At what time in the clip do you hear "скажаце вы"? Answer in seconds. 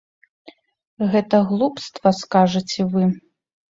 2.23-3.03